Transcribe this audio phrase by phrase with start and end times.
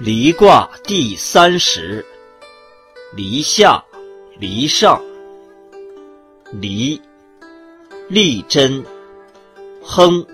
[0.00, 2.04] 离卦第三十，
[3.14, 3.82] 离下，
[4.38, 5.00] 离上，
[6.60, 7.00] 离，
[8.08, 8.84] 利贞，
[9.82, 10.24] 亨，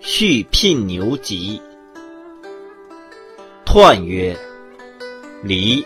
[0.00, 1.60] 续聘牛吉。
[3.64, 4.36] 彖曰：
[5.42, 5.84] 离，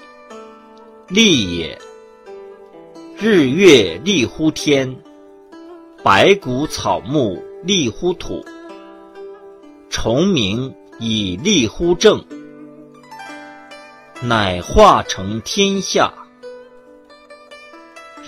[1.09, 1.79] 立也。
[3.19, 4.97] 日月利乎天，
[6.03, 8.45] 白谷草木利乎土，
[9.91, 12.25] 虫鸣以利乎正。
[14.23, 16.11] 乃化成天下，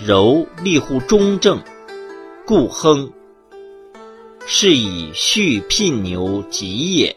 [0.05, 1.59] 柔立乎中正，
[2.45, 3.11] 故亨。
[4.45, 7.15] 是以畜聘牛吉也。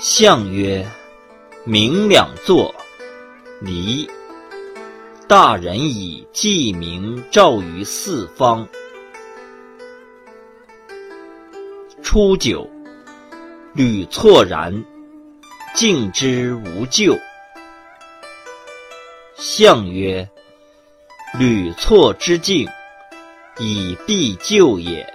[0.00, 0.84] 象曰：
[1.64, 2.74] 明两作，
[3.60, 4.10] 离。
[5.28, 8.68] 大人以记名照于四方。
[12.02, 12.68] 初九，
[13.72, 14.84] 履错然。
[15.76, 17.20] 敬之无咎。
[19.36, 20.26] 象曰：
[21.38, 22.66] 履错之敬，
[23.58, 25.06] 以必救也。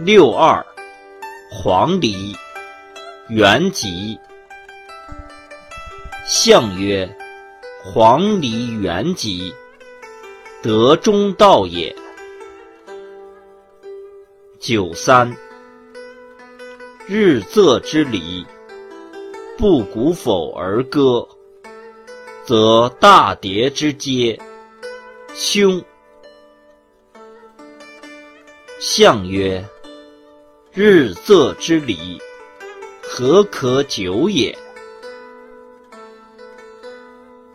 [0.00, 0.66] 六二，
[1.52, 2.34] 黄鹂，
[3.28, 4.18] 元吉。
[6.26, 7.08] 象曰：
[7.84, 9.54] 黄鹂元吉，
[10.64, 11.94] 得中道也。
[14.58, 15.32] 九三。
[17.12, 18.46] 日昃之离，
[19.58, 21.26] 不鼓否而歌，
[22.46, 24.38] 则大蝶之嗟，
[25.34, 25.82] 凶。
[28.78, 29.68] 象曰：
[30.72, 32.16] 日昃之离，
[33.02, 34.56] 何可久也？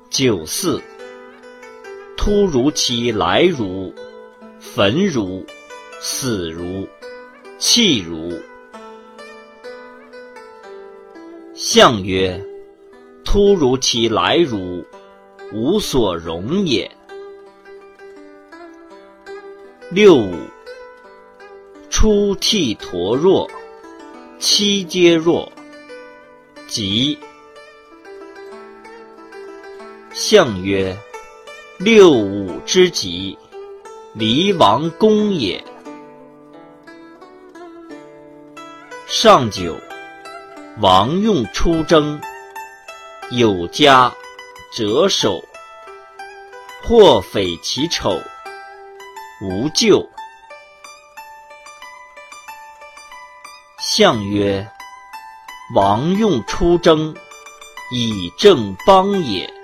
[0.10, 0.82] 九四，
[2.18, 3.94] 突如其来如，
[4.60, 5.46] 焚如，
[6.02, 6.86] 死如，
[7.58, 8.25] 弃如。
[11.68, 12.40] 象曰：
[13.24, 14.86] 突如其来如，
[15.52, 16.92] 无所容也。
[19.90, 20.32] 六五，
[21.90, 23.50] 出涕橐弱，
[24.38, 25.52] 七皆弱，
[26.68, 27.18] 吉。
[30.14, 30.96] 象曰：
[31.80, 33.36] 六五之吉，
[34.14, 35.64] 离王公也。
[39.08, 39.76] 上九。
[40.82, 42.20] 王用出征，
[43.32, 44.14] 有家
[44.74, 45.42] 折首，
[46.84, 48.20] 或匪其丑，
[49.42, 50.10] 无咎。
[53.80, 54.70] 相曰：
[55.74, 57.16] 王用出征，
[57.94, 59.55] 以正邦也。